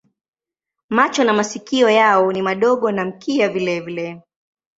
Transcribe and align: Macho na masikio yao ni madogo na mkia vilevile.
Macho 0.89 1.23
na 1.23 1.33
masikio 1.33 1.89
yao 1.89 2.31
ni 2.31 2.41
madogo 2.41 2.91
na 2.91 3.05
mkia 3.05 3.49
vilevile. 3.49 4.21